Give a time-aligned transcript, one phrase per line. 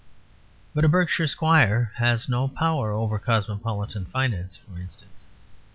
[0.73, 5.27] But a Berkshire squire has no power over cosmopolitan finance, for instance.